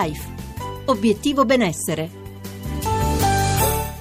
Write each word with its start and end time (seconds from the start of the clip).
Life. 0.00 0.26
Obiettivo 0.86 1.44
benessere. 1.44 2.08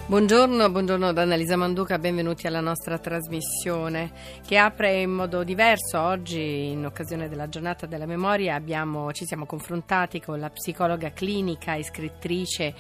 Buongiorno, 0.06 0.72
buongiorno 0.72 1.12
da 1.12 1.24
Annalisa 1.24 1.58
Manduca, 1.58 2.00
benvenuti 2.00 2.48
alla 2.48 2.62
nostra 2.62 2.98
trasmissione 2.98 4.12
che 4.48 4.58
apre 4.58 5.02
in 5.02 5.12
modo 5.12 5.44
diverso. 5.44 6.00
Oggi, 6.00 6.70
in 6.70 6.86
occasione 6.86 7.28
della 7.28 7.50
giornata 7.50 7.86
della 7.86 8.06
memoria, 8.06 8.56
abbiamo, 8.56 9.12
ci 9.12 9.26
siamo 9.26 9.46
confrontati 9.46 10.22
con 10.22 10.40
la 10.40 10.50
psicologa 10.50 11.12
clinica 11.12 11.76
e 11.76 11.84
scrittrice 11.84 12.74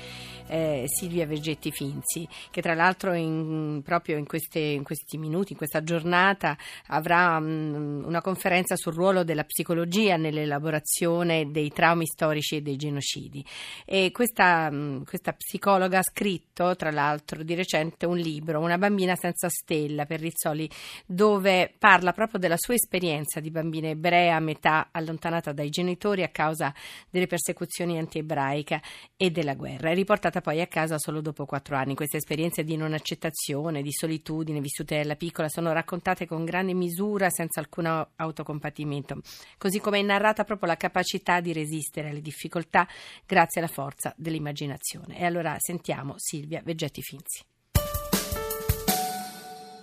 eh, 0.50 0.84
Silvia 0.88 1.26
Vegetti 1.26 1.72
Finzi, 1.72 2.28
che 2.50 2.62
tra 2.62 2.74
l'altro 2.74 3.14
in, 3.14 3.82
proprio 3.84 4.18
in, 4.18 4.26
queste, 4.26 4.60
in, 4.60 4.84
questi 4.84 5.18
minuti, 5.18 5.52
in 5.54 5.58
questa 5.58 5.84
giornata, 5.84 6.58
avrà 6.88 7.40
mh, 7.40 8.04
una 8.06 8.22
conferenza 8.22 8.76
sul 8.76 8.94
ruolo 8.94 9.24
della 9.24 9.44
psicologia 9.44 10.18
nell'elaborazione 10.18 11.52
dei 11.52 11.72
traumi 11.72 12.06
storici 12.06 12.58
e 12.58 12.62
dei 12.62 12.76
genocidi. 12.76 13.46
E 13.86 14.12
questa, 14.12 14.70
mh, 14.70 15.06
questa 15.06 15.34
psicologa 15.34 16.00
ha 16.00 16.04
scritto, 16.04 16.76
tra 16.76 16.92
l'altro 16.92 17.44
di 17.44 17.56
recente 17.56 18.06
un 18.06 18.18
libro, 18.18 18.60
Una 18.60 18.78
bambina 18.78 19.16
senza 19.16 19.48
stella 19.50 20.06
per 20.06 20.20
Rizzoli, 20.20 20.70
dove 21.06 21.74
parla 21.78 22.12
proprio 22.12 22.40
della 22.40 22.58
sua 22.58 22.74
esperienza 22.74 23.40
di 23.40 23.52
bambina 23.52 23.88
ebrea 23.88 24.36
a 24.36 24.40
metà 24.40 24.90
allontanata 24.92 25.54
dai 25.54 25.70
genitori 25.70 26.24
a 26.24 26.30
causa 26.30 26.74
delle 27.10 27.28
persecuzioni 27.28 27.98
anti-ebraiche 27.98 28.82
e 29.16 29.30
della 29.32 29.56
guerra. 29.56 29.92
È 29.92 29.94
riportata 29.94 30.39
poi 30.42 30.62
a 30.62 30.68
casa 30.68 30.98
solo 30.98 31.22
dopo 31.22 31.46
quattro 31.46 31.76
anni. 31.76 31.96
Queste 31.96 32.18
esperienze 32.18 32.64
di 32.64 32.76
non 32.76 32.94
accettazione, 32.94 33.82
di 33.82 33.92
solitudine 33.92 34.60
vissute 34.60 35.04
da 35.04 35.16
piccola 35.16 35.50
sono 35.50 35.72
raccontate 35.72 36.26
con 36.26 36.46
grande 36.46 36.74
misura, 36.74 37.30
senza 37.30 37.60
alcun 37.60 38.08
autocompatimento, 38.16 39.22
così 39.58 39.80
come 39.80 40.00
è 40.00 40.04
narrata 40.04 40.44
proprio 40.44 40.70
la 40.70 40.78
capacità 40.78 41.40
di 41.40 41.54
resistere 41.54 42.10
alle 42.10 42.22
difficoltà 42.22 42.88
grazie 43.26 43.62
alla 43.62 43.70
forza 43.70 44.14
dell'immaginazione. 44.18 45.18
E 45.18 45.26
allora 45.26 45.56
sentiamo 45.58 46.14
Silvia 46.18 46.62
Veggetti 46.64 47.02
Finzi 47.02 47.44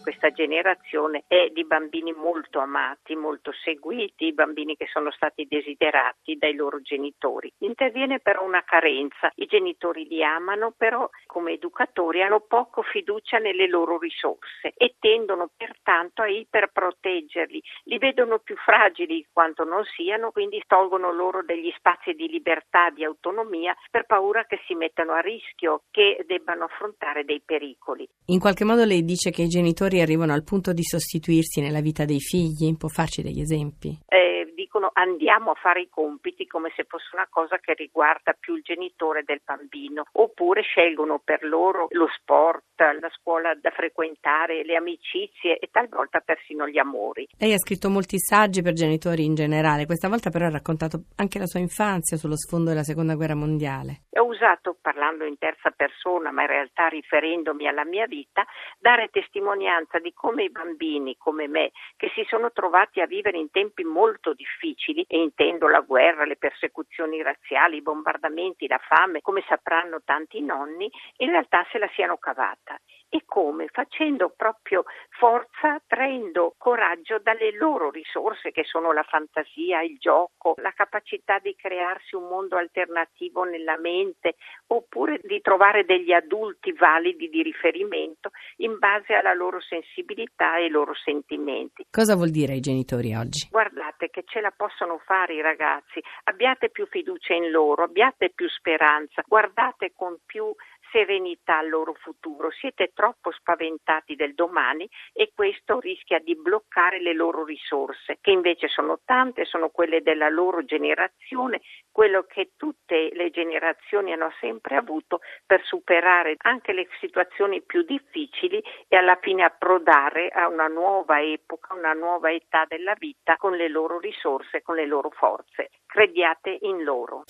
questa 0.07 0.31
generazione 0.31 1.25
è 1.27 1.49
di 1.53 1.65
bambini 1.65 2.12
molto 2.12 2.61
amati, 2.61 3.17
molto 3.17 3.51
seguiti, 3.65 4.33
bambini 4.33 4.77
che 4.77 4.87
sono 4.87 5.11
stati 5.11 5.48
desiderati 5.51 6.37
dai 6.37 6.55
loro 6.55 6.81
genitori. 6.81 7.53
Interviene 7.59 8.21
però 8.21 8.45
una 8.45 8.63
carenza, 8.63 9.33
i 9.35 9.47
genitori 9.47 10.07
li 10.07 10.23
amano, 10.23 10.73
però 10.77 11.11
come 11.27 11.55
educatori 11.55 12.23
hanno 12.23 12.39
poco 12.47 12.83
fiducia 12.83 13.39
nelle 13.39 13.67
loro 13.67 13.98
risorse 13.98 14.75
e 14.77 14.95
tendono 15.01 15.51
pertanto 15.57 16.23
a 16.23 16.29
iperproteggerli, 16.29 17.61
li 17.87 17.98
vedono 17.98 18.39
più 18.39 18.55
fragili 18.59 19.27
quanto 19.33 19.65
non 19.65 19.83
siano, 19.97 20.31
quindi 20.31 20.63
tolgono 20.69 21.11
loro 21.11 21.43
degli 21.43 21.73
spazi 21.77 22.13
di 22.13 22.29
libertà, 22.29 22.91
di 22.91 23.03
autonomia 23.03 23.75
per 23.91 24.07
paura 24.07 24.45
che 24.45 24.61
si 24.69 24.75
mettano 24.77 25.15
a 25.15 25.20
rischio, 25.20 25.83
che 25.91 26.25
debbano 26.29 26.63
affrontare 26.63 27.25
dei 27.25 27.43
pericoli. 27.45 28.09
In 28.27 28.39
qualche 28.39 28.65
modo 28.65 28.85
lei 28.85 29.03
dice 29.03 29.31
che 29.31 29.43
i 29.43 29.48
genitori 29.48 29.95
arrivano 30.00 30.33
al 30.33 30.44
punto 30.44 30.72
di 30.72 30.83
sostituirsi 30.83 31.61
nella 31.61 31.80
vita 31.80 32.05
dei 32.05 32.20
figli? 32.20 32.77
Può 32.77 32.89
farci 32.89 33.22
degli 33.22 33.41
esempi? 33.41 33.98
Eh, 34.06 34.45
dicono 34.77 34.91
andiamo 34.93 35.53
a 35.53 35.55
fare 35.55 35.81
i 35.81 35.89
compiti 35.89 36.47
come 36.47 36.71
se 36.77 36.85
fosse 36.85 37.09
una 37.15 37.27
cosa 37.31 37.59
che 37.59 37.73
riguarda 37.75 38.35
più 38.39 38.55
il 38.55 38.63
genitore 38.63 39.23
del 39.25 39.41
bambino, 39.45 40.05
oppure 40.13 40.63
scelgono 40.63 41.21
per 41.25 41.43
loro 41.45 41.87
lo 41.91 42.09
sport, 42.19 42.65
la 42.77 43.11
scuola 43.19 43.55
da 43.55 43.71
frequentare, 43.71 44.65
le 44.65 44.77
amicizie 44.77 45.59
e 45.59 45.69
talvolta 45.71 46.21
persino 46.21 46.69
gli 46.69 46.79
amori. 46.79 47.27
Lei 47.39 47.55
ha 47.55 47.59
scritto 47.59 47.89
molti 47.89 48.19
saggi 48.19 48.61
per 48.61 48.75
genitori 48.75 49.25
in 49.25 49.35
generale, 49.35 49.87
questa 49.87 50.09
volta 50.09 50.31
però 50.31 50.47
ha 50.47 50.51
raccontato 50.51 51.05
anche 51.17 51.39
la 51.39 51.47
sua 51.47 51.61
infanzia 51.61 52.19
sullo 52.19 52.37
sfondo 52.37 52.71
della 52.71 52.83
seconda 52.83 53.15
guerra 53.15 53.35
mondiale. 53.35 54.03
Ho 54.19 54.27
usato, 54.27 54.77
parlando 54.81 55.25
in 55.25 55.39
terza 55.39 55.70
persona, 55.70 56.31
ma 56.31 56.42
in 56.42 56.48
realtà 56.48 56.89
riferendomi 56.89 57.67
alla 57.67 57.85
mia 57.85 58.07
vita, 58.07 58.45
dare 58.79 59.09
testimonianza 59.09 59.36
testimonianza 59.47 59.98
di 59.98 60.13
come 60.13 60.45
i 60.45 60.51
bambini 60.51 61.17
come 61.17 61.47
me, 61.48 61.70
che 61.97 62.11
si 62.15 62.25
sono 62.29 62.51
trovati 62.53 63.01
a 63.01 63.07
vivere 63.07 63.39
in 63.39 63.51
tempi 63.51 63.85
molto 63.85 64.33
difficili, 64.33 64.65
e 65.07 65.19
intendo 65.19 65.69
la 65.69 65.81
guerra, 65.81 66.25
le 66.25 66.37
persecuzioni 66.37 67.23
razziali, 67.23 67.77
i 67.77 67.83
bombardamenti, 67.83 68.67
la 68.67 68.79
fame, 68.79 69.21
come 69.21 69.45
sapranno 69.47 70.01
tanti 70.05 70.41
nonni, 70.41 70.91
in 71.19 71.31
realtà 71.31 71.67
se 71.71 71.79
la 71.79 71.89
siano 71.95 72.17
cavata. 72.17 72.79
E 73.08 73.22
come? 73.24 73.68
Facendo 73.68 74.33
proprio 74.36 74.84
forza, 75.11 75.80
traendo 75.86 76.55
coraggio 76.58 77.18
dalle 77.18 77.52
loro 77.52 77.90
risorse 77.90 78.50
che 78.50 78.64
sono 78.64 78.92
la 78.92 79.05
fantasia, 79.05 79.80
il 79.83 79.96
gioco, 79.98 80.55
la 80.56 80.72
capacità 80.72 81.39
di 81.39 81.55
crearsi 81.55 82.17
un 82.17 82.24
mondo 82.24 82.56
alternativo 82.56 83.44
nella 83.44 83.78
mente, 83.78 84.34
oppure 84.68 85.20
di 85.22 85.40
trovare 85.40 85.84
degli 85.84 86.12
adulti 86.12 86.72
validi 86.72 87.28
di 87.28 87.42
riferimento 87.42 88.30
in 88.56 88.77
base 88.78 89.14
alla 89.14 89.34
loro 89.34 89.61
sensibilità 89.61 90.56
e 90.56 90.64
ai 90.64 90.70
loro 90.70 90.92
sentimenti. 90.94 91.86
Cosa 91.90 92.17
vuol 92.17 92.30
dire 92.30 92.55
ai 92.55 92.61
genitori 92.61 93.14
oggi? 93.14 93.48
Guardate 93.50 94.11
che 94.11 94.24
ce 94.27 94.40
la 94.40 94.52
possono 94.55 94.98
fare 95.05 95.34
i 95.34 95.40
ragazzi, 95.40 96.02
abbiate 96.24 96.70
più 96.70 96.86
fiducia 96.86 97.34
in 97.34 97.50
loro, 97.50 97.84
abbiate 97.84 98.30
più 98.34 98.48
speranza, 98.48 99.23
guardate 99.27 99.92
con 99.94 100.18
più 100.27 100.52
serenità 100.91 101.58
al 101.58 101.69
loro 101.69 101.95
futuro, 101.95 102.51
siete 102.51 102.92
troppo 102.95 103.30
spaventati 103.33 104.14
del 104.14 104.35
domani 104.35 104.89
e 105.13 105.33
questo 105.35 105.80
rischia 105.80 106.19
di 106.19 106.36
bloccare 106.36 107.01
le 107.01 107.13
loro 107.13 107.45
risorse, 107.45 108.19
che 108.20 108.30
invece 108.30 108.69
sono 108.69 109.01
tante, 109.05 109.45
sono 109.45 109.70
quelle 109.70 110.02
della 110.02 110.29
loro 110.29 110.64
generazione, 110.64 111.61
quello 111.91 112.24
che 112.24 112.52
tutte 112.57 113.11
le 113.13 113.30
generazioni 113.30 114.13
hanno 114.13 114.33
sempre 114.41 114.77
avuto 114.77 115.20
per 115.45 115.63
superare 115.64 116.35
anche 116.39 116.73
le 116.73 116.89
situazioni 117.01 117.63
più 117.63 117.83
difficili 117.83 118.63
e 118.89 118.97
alla 118.97 119.18
fine 119.20 119.45
approdare 119.45 120.29
a 120.29 120.48
una 120.48 120.67
nuova 120.67 121.20
epoca, 121.23 121.74
una 121.74 121.92
nuova 121.92 122.30
età 122.30 122.64
della 122.68 122.95
vita 122.98 123.36
con 123.36 123.57
le 123.57 123.68
loro 123.68 123.98
risorse, 123.98 124.63
con 124.63 124.77
le 124.77 124.86
loro 124.86 125.11
forze. 125.11 125.70
Crediate 125.86 126.58
in 126.63 126.83
loro. 126.83 127.24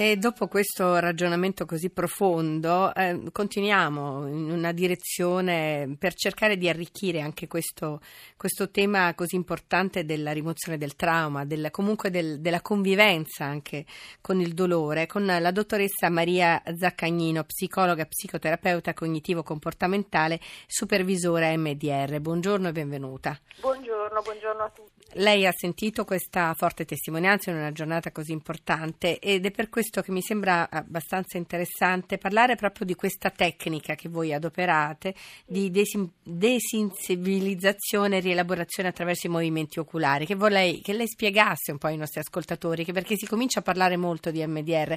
E 0.00 0.16
dopo 0.16 0.46
questo 0.46 1.00
ragionamento 1.00 1.66
così 1.66 1.90
profondo, 1.90 2.94
eh, 2.94 3.20
continuiamo 3.32 4.28
in 4.28 4.48
una 4.48 4.70
direzione 4.70 5.96
per 5.98 6.14
cercare 6.14 6.56
di 6.56 6.68
arricchire 6.68 7.20
anche 7.20 7.48
questo, 7.48 8.00
questo 8.36 8.70
tema 8.70 9.12
così 9.16 9.34
importante 9.34 10.04
della 10.04 10.30
rimozione 10.30 10.78
del 10.78 10.94
trauma, 10.94 11.44
della, 11.44 11.72
comunque 11.72 12.10
del, 12.10 12.38
della 12.40 12.60
convivenza 12.60 13.44
anche 13.44 13.86
con 14.20 14.38
il 14.40 14.54
dolore, 14.54 15.08
con 15.08 15.26
la 15.26 15.50
dottoressa 15.50 16.08
Maria 16.10 16.62
Zaccagnino, 16.76 17.42
psicologa, 17.42 18.06
psicoterapeuta 18.06 18.94
cognitivo-comportamentale, 18.94 20.38
supervisore 20.68 21.56
MDR. 21.56 22.20
Buongiorno 22.20 22.68
e 22.68 22.72
benvenuta. 22.72 23.36
Buongiorno, 23.58 24.22
buongiorno 24.22 24.62
a 24.62 24.70
tutti. 24.70 24.97
Lei 25.12 25.46
ha 25.46 25.52
sentito 25.52 26.04
questa 26.04 26.52
forte 26.52 26.84
testimonianza 26.84 27.50
in 27.50 27.56
una 27.56 27.72
giornata 27.72 28.12
così 28.12 28.32
importante 28.32 29.18
ed 29.18 29.46
è 29.46 29.50
per 29.50 29.70
questo 29.70 30.02
che 30.02 30.12
mi 30.12 30.20
sembra 30.20 30.68
abbastanza 30.70 31.38
interessante 31.38 32.18
parlare 32.18 32.56
proprio 32.56 32.84
di 32.84 32.94
questa 32.94 33.30
tecnica 33.30 33.94
che 33.94 34.10
voi 34.10 34.34
adoperate 34.34 35.14
di 35.46 35.70
desin- 35.70 36.10
desensibilizzazione 36.22 38.18
e 38.18 38.20
rielaborazione 38.20 38.90
attraverso 38.90 39.28
i 39.28 39.30
movimenti 39.30 39.78
oculari, 39.78 40.26
che 40.26 40.34
vorrei 40.34 40.82
che 40.82 40.92
lei 40.92 41.08
spiegasse 41.08 41.72
un 41.72 41.78
po' 41.78 41.86
ai 41.86 41.96
nostri 41.96 42.20
ascoltatori, 42.20 42.84
perché 42.84 43.16
si 43.16 43.26
comincia 43.26 43.60
a 43.60 43.62
parlare 43.62 43.96
molto 43.96 44.30
di 44.30 44.46
MDR, 44.46 44.94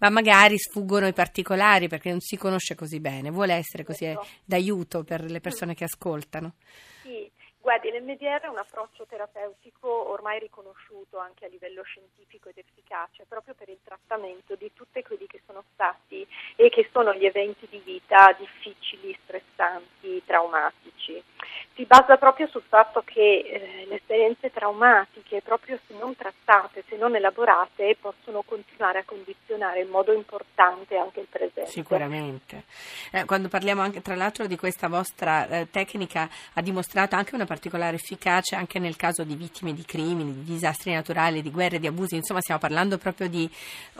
ma 0.00 0.10
magari 0.10 0.58
sfuggono 0.58 1.06
i 1.06 1.14
particolari 1.14 1.88
perché 1.88 2.10
non 2.10 2.20
si 2.20 2.36
conosce 2.36 2.74
così 2.74 3.00
bene. 3.00 3.30
Vuole 3.30 3.54
essere 3.54 3.82
così 3.82 4.04
certo. 4.04 4.26
d'aiuto 4.44 5.04
per 5.04 5.24
le 5.24 5.40
persone 5.40 5.74
che 5.74 5.84
ascoltano? 5.84 6.56
Guardi, 7.64 7.90
l'MDR 7.90 8.42
è 8.42 8.48
un 8.48 8.58
approccio 8.58 9.06
terapeutico 9.06 10.10
ormai 10.10 10.38
riconosciuto 10.38 11.16
anche 11.16 11.46
a 11.46 11.48
livello 11.48 11.82
scientifico 11.82 12.50
ed 12.50 12.58
efficace 12.58 13.24
proprio 13.26 13.54
per 13.54 13.70
il 13.70 13.78
trattamento 13.82 14.54
di 14.54 14.70
tutti 14.74 15.02
quelli 15.02 15.26
che 15.26 15.40
sono 15.46 15.64
stati 15.72 16.28
e 16.56 16.68
che 16.68 16.86
sono 16.92 17.14
gli 17.14 17.24
eventi 17.24 17.66
di 17.70 17.78
vita 17.78 18.36
difficili, 18.38 19.18
stressanti, 19.24 20.22
traumatici 20.26 21.24
si 21.74 21.84
basa 21.86 22.16
proprio 22.16 22.46
sul 22.46 22.62
fatto 22.68 23.02
che 23.04 23.20
eh, 23.20 23.86
le 23.88 23.96
esperienze 23.96 24.50
traumatiche, 24.50 25.42
proprio 25.42 25.78
se 25.86 25.94
non 25.98 26.14
trattate, 26.14 26.84
se 26.88 26.96
non 26.96 27.16
elaborate, 27.16 27.96
possono 28.00 28.42
continuare 28.42 29.00
a 29.00 29.04
condizionare 29.04 29.80
in 29.80 29.88
modo 29.88 30.12
importante 30.12 30.96
anche 30.96 31.20
il 31.20 31.26
presente. 31.28 31.66
Sicuramente. 31.66 32.64
Eh, 33.10 33.24
quando 33.24 33.48
parliamo 33.48 33.82
anche, 33.82 34.02
tra 34.02 34.14
l'altro, 34.14 34.46
di 34.46 34.56
questa 34.56 34.88
vostra 34.88 35.48
eh, 35.48 35.70
tecnica, 35.70 36.28
ha 36.54 36.62
dimostrato 36.62 37.16
anche 37.16 37.34
una 37.34 37.46
particolare 37.54 37.96
efficacia 37.96 38.56
anche 38.56 38.80
nel 38.80 38.96
caso 38.96 39.22
di 39.22 39.36
vittime 39.36 39.72
di 39.72 39.84
crimini, 39.84 40.34
di 40.34 40.42
disastri 40.42 40.92
naturali, 40.92 41.40
di 41.40 41.52
guerre, 41.52 41.78
di 41.78 41.86
abusi. 41.86 42.16
Insomma, 42.16 42.40
stiamo 42.40 42.60
parlando 42.60 42.98
proprio 42.98 43.28
di 43.28 43.48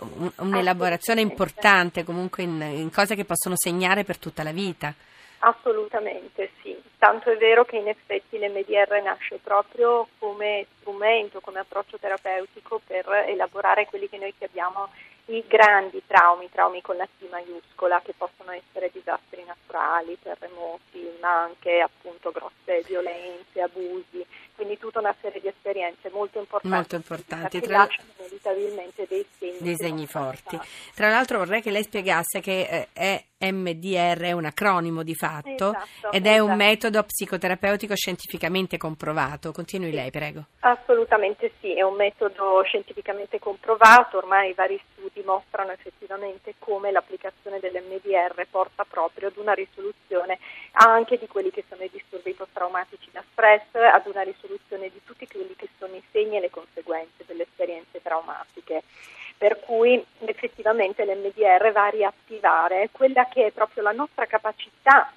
un, 0.01 0.31
un'elaborazione 0.39 1.21
importante, 1.21 2.03
comunque 2.03 2.43
in, 2.43 2.61
in 2.61 2.91
cose 2.91 3.15
che 3.15 3.25
possono 3.25 3.55
segnare 3.57 4.03
per 4.03 4.19
tutta 4.19 4.43
la 4.43 4.53
vita. 4.53 4.93
Assolutamente 5.39 6.51
sì, 6.63 6.75
tanto 6.99 7.31
è 7.31 7.37
vero 7.37 7.65
che 7.65 7.77
in 7.77 7.87
effetti 7.87 8.39
l'MDR 8.39 9.01
nasce 9.03 9.39
proprio 9.43 10.09
come 10.19 10.67
strumento, 10.81 11.41
come 11.41 11.61
approccio 11.61 11.99
terapeutico 11.99 12.81
per 12.85 13.07
elaborare 13.29 13.87
quelli 13.87 14.09
che 14.09 14.17
noi 14.17 14.35
chiamiamo 14.37 14.89
i 15.27 15.43
grandi 15.47 16.03
traumi, 16.07 16.51
traumi 16.51 16.83
con 16.83 16.97
la 16.97 17.07
T 17.07 17.29
maiuscola, 17.31 18.03
che 18.03 18.13
possono 18.17 18.51
essere 18.51 18.91
disastri 18.93 19.43
naturali, 19.45 20.19
terremoti, 20.21 21.09
ma 21.21 21.45
anche 21.45 21.81
appunto 21.81 22.31
grosse 22.31 22.83
violenze, 22.87 23.63
abusi, 23.63 24.25
quindi 24.55 24.79
tutta 24.79 25.01
una 25.01 25.15
serie 25.21 25.41
di 25.41 25.49
esperienze 25.49 26.11
molto 26.11 26.39
importanti, 26.39 26.77
molto 26.77 26.95
importanti. 26.97 27.61
che 27.61 27.69
lasciano 27.69 28.09
inevitabilmente 28.19 29.07
dei 29.09 29.27
dei 29.59 29.77
segni 29.77 30.07
forti. 30.07 30.59
Tra 30.95 31.09
l'altro 31.09 31.39
vorrei 31.39 31.63
che 31.63 31.71
lei 31.71 31.83
spiegasse 31.83 32.41
che 32.41 32.89
eh, 32.93 33.25
EMDR 33.45 34.21
è 34.21 34.33
un 34.33 34.47
acronimo 34.47 35.03
di 35.03 35.15
fatto 35.15 35.75
esatto, 35.75 36.11
ed 36.13 36.27
è 36.27 36.31
esatto. 36.31 36.45
un 36.45 36.57
metodo 36.57 37.03
psicoterapeutico 37.03 37.95
scientificamente 37.95 38.79
comprovato. 38.79 39.53
Continui 39.53 39.91
sì. 39.91 39.97
lei, 39.97 40.11
prego. 40.11 40.45
Assolutamente 40.61 41.53
sì, 41.61 41.77
è 41.77 41.83
un 41.83 41.97
metodo 41.97 42.63
scientificamente 42.65 43.39
comprovato, 43.39 44.17
ormai 44.17 44.55
vari 44.55 44.81
studi 44.93 45.23
mostrano 45.25 45.73
effettivamente 45.73 46.55
come 46.59 46.91
l'applicazione 46.91 47.61
dell'MDR 47.61 48.47
porta 48.51 48.85
proprio 48.85 49.29
ad 49.29 49.37
una 49.37 49.53
risoluzione 49.53 50.39
anche 50.73 51.19
di 51.19 51.27
quelli 51.27 51.51
che 51.51 51.65
sono 51.69 51.83
i 51.83 51.91
disturbi 51.93 52.33
post-traumatici 52.33 53.11
da 53.13 53.23
stress, 53.33 53.75
ad 53.75 54.07
una 54.07 54.23
risoluzione 54.23 54.89
di 54.89 55.01
tutti 55.05 55.27
quelli 55.27 55.55
che 55.57 55.69
sono 55.79 55.95
i 55.95 56.03
segni 56.11 56.37
e 56.37 56.41
le 56.41 56.51
conseguenze 56.51 57.25
delle 57.27 57.43
esperienze 57.43 58.01
traumatiche. 58.01 58.83
Per 59.45 59.61
cui 59.61 60.03
effettivamente 60.21 61.05
l'MDR 61.05 61.71
va 61.71 61.85
a 61.85 61.91
riattivare 61.91 62.89
quella 62.91 63.29
che 63.29 63.45
è 63.45 63.51
proprio 63.51 63.83
la 63.83 63.93
nostra 63.93 64.25
capacità 64.25 65.13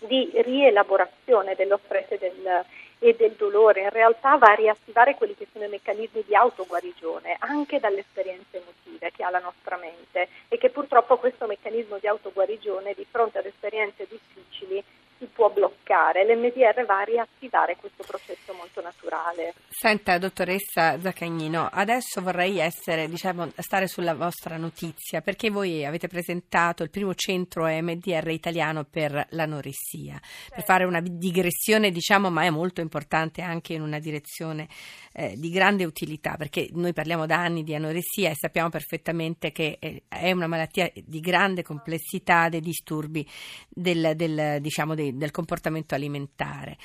di 0.00 0.30
rielaborazione 0.34 1.54
dello 1.54 1.80
stress 1.82 2.10
e 2.10 2.18
del, 2.18 2.62
e 2.98 3.16
del 3.16 3.32
dolore, 3.38 3.80
in 3.80 3.88
realtà 3.88 4.36
va 4.36 4.50
a 4.50 4.54
riattivare 4.54 5.14
quelli 5.14 5.34
che 5.34 5.46
sono 5.50 5.64
i 5.64 5.70
meccanismi 5.70 6.24
di 6.26 6.34
autoguarigione 6.34 7.36
anche 7.38 7.80
dalle 7.80 8.00
esperienze 8.00 8.58
emotive 8.58 9.10
che 9.12 9.24
ha 9.24 9.30
la 9.30 9.38
nostra 9.38 9.78
mente 9.78 10.28
e 10.48 10.58
che 10.58 10.68
purtroppo 10.68 11.16
questo 11.16 11.46
meccanismo 11.46 11.96
di 11.96 12.06
autoguarigione 12.06 12.92
di 12.92 13.06
fronte 13.10 13.38
ad 13.38 13.46
esperienze 13.46 14.06
difficili 14.06 14.84
si 15.16 15.24
può 15.24 15.48
bloccare. 15.48 15.83
L'MDR 15.92 16.84
va 16.86 17.00
a 17.00 17.04
riattivare 17.04 17.76
questo 17.76 18.02
processo 18.02 18.54
molto 18.54 18.80
naturale. 18.80 19.52
Senta, 19.68 20.16
dottoressa 20.16 20.98
Zaccagnino, 20.98 21.68
adesso 21.70 22.22
vorrei 22.22 22.58
essere, 22.58 23.08
diciamo, 23.08 23.50
stare 23.58 23.86
sulla 23.86 24.14
vostra 24.14 24.56
notizia, 24.56 25.20
perché 25.20 25.50
voi 25.50 25.84
avete 25.84 26.08
presentato 26.08 26.82
il 26.82 26.90
primo 26.90 27.14
centro 27.14 27.66
MDR 27.66 28.28
italiano 28.30 28.84
per 28.84 29.26
l'anoressia. 29.30 30.18
Certo. 30.20 30.54
Per 30.54 30.64
fare 30.64 30.84
una 30.84 31.00
digressione, 31.02 31.90
diciamo, 31.90 32.30
ma 32.30 32.44
è 32.44 32.50
molto 32.50 32.80
importante 32.80 33.42
anche 33.42 33.74
in 33.74 33.82
una 33.82 33.98
direzione 33.98 34.68
eh, 35.12 35.34
di 35.36 35.50
grande 35.50 35.84
utilità, 35.84 36.36
perché 36.38 36.68
noi 36.72 36.94
parliamo 36.94 37.26
da 37.26 37.36
anni 37.36 37.62
di 37.62 37.74
anoressia 37.74 38.30
e 38.30 38.34
sappiamo 38.34 38.70
perfettamente 38.70 39.52
che 39.52 39.78
è 40.08 40.32
una 40.32 40.46
malattia 40.46 40.90
di 40.94 41.20
grande 41.20 41.62
complessità 41.62 42.48
dei 42.48 42.60
disturbi 42.60 43.28
del, 43.68 44.12
del, 44.16 44.60
diciamo, 44.60 44.94
dei, 44.94 45.16
del 45.16 45.30
comportamento 45.30 45.72
alimentare. 45.94 46.76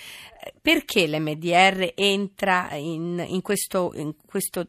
Perché 0.61 1.07
l'MDR 1.07 1.93
entra 1.95 2.69
in, 2.73 3.23
in 3.27 3.41
questo, 3.41 3.91
in 3.95 4.13
questo 4.25 4.67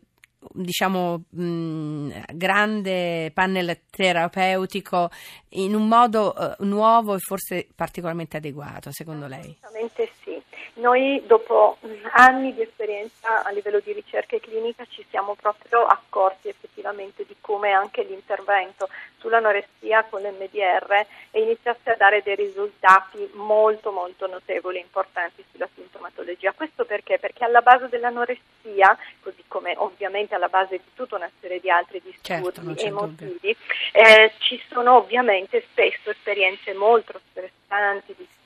diciamo 0.52 1.24
mh, 1.28 2.22
grande 2.32 3.30
panel 3.32 3.82
terapeutico 3.90 5.10
in 5.50 5.74
un 5.74 5.86
modo 5.86 6.34
uh, 6.34 6.64
nuovo 6.64 7.14
e 7.14 7.18
forse 7.18 7.68
particolarmente 7.74 8.38
adeguato 8.38 8.90
secondo 8.90 9.26
lei? 9.26 9.56
Assolutamente. 9.60 10.09
Noi 10.80 11.22
dopo 11.26 11.76
anni 12.12 12.54
di 12.54 12.62
esperienza 12.62 13.44
a 13.44 13.50
livello 13.50 13.80
di 13.80 13.92
ricerca 13.92 14.36
e 14.36 14.40
clinica 14.40 14.86
ci 14.88 15.04
siamo 15.10 15.34
proprio 15.34 15.84
accorti 15.84 16.48
effettivamente 16.48 17.26
di 17.26 17.36
come 17.38 17.70
anche 17.70 18.02
l'intervento 18.02 18.88
sull'anoressia 19.18 20.04
con 20.04 20.22
l'MDR 20.22 21.06
iniziasse 21.32 21.90
a 21.90 21.96
dare 21.96 22.22
dei 22.22 22.34
risultati 22.34 23.30
molto 23.34 23.92
molto 23.92 24.26
notevoli 24.26 24.78
e 24.78 24.80
importanti 24.80 25.44
sulla 25.52 25.68
sintomatologia. 25.74 26.52
Questo 26.52 26.86
perché? 26.86 27.18
Perché 27.18 27.44
alla 27.44 27.60
base 27.60 27.88
dell'anoressia, 27.88 28.96
così 29.22 29.44
come 29.48 29.74
ovviamente 29.76 30.34
alla 30.34 30.48
base 30.48 30.78
di 30.78 30.90
tutta 30.94 31.16
una 31.16 31.30
serie 31.40 31.60
di 31.60 31.70
altri 31.70 32.00
disturbi 32.02 32.76
certo, 32.76 32.86
emotivi, 32.86 33.54
eh, 33.92 34.32
ci 34.38 34.58
sono 34.68 34.96
ovviamente 34.96 35.62
spesso 35.70 36.08
esperienze 36.08 36.72
molto 36.72 37.20
stressanti, 37.30 38.14
difficili, 38.16 38.39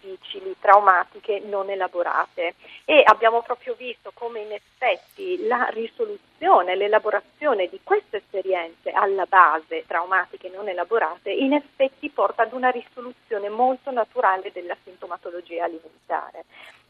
traumatiche 0.59 1.41
non 1.45 1.71
elaborate 1.71 2.55
e 2.85 3.03
abbiamo 3.05 3.43
proprio 3.43 3.75
visto 3.75 4.11
come 4.15 4.41
in 4.41 4.53
effetti 4.53 5.47
la 5.47 5.69
risoluzione, 5.71 6.77
l'elaborazione 6.77 7.69
di 7.69 7.81
queste 7.83 8.19
esperienze 8.19 8.91
alla 8.91 9.27
base 9.27 9.85
traumatiche 9.87 10.49
non 10.49 10.69
elaborate 10.69 11.31
in 11.31 11.53
effetti 11.53 12.11
porta 12.11 12.43
ad 12.43 12.53
una 12.53 12.71
risoluzione 12.71 13.49
molto 13.49 13.91
naturale 13.91 14.51
della 14.53 14.77
sintomatologia 14.85 15.65
alimentare. 15.65 16.45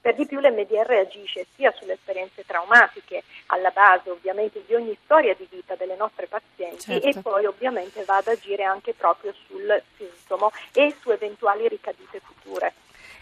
Per 0.04 0.14
di 0.16 0.26
più 0.26 0.38
l'MDR 0.38 0.90
agisce 0.90 1.46
sia 1.54 1.72
sulle 1.72 1.94
esperienze 1.94 2.44
traumatiche, 2.44 3.22
alla 3.46 3.70
base 3.70 4.10
ovviamente 4.10 4.62
di 4.66 4.74
ogni 4.74 4.94
storia 5.02 5.34
di 5.34 5.46
vita 5.48 5.76
delle 5.76 5.96
nostre 5.96 6.26
pazienti 6.26 7.00
certo. 7.00 7.06
e 7.06 7.22
poi 7.22 7.46
ovviamente 7.46 8.04
va 8.04 8.18
ad 8.18 8.28
agire 8.28 8.64
anche 8.64 8.92
proprio 8.92 9.32
sul 9.46 9.82
sintomo 9.96 10.52
e 10.74 10.94
su 11.00 11.10
eventuali 11.10 11.66
ricadute 11.68 12.20
future. 12.20 12.73